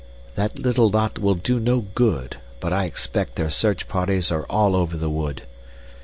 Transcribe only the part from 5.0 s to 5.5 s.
wood.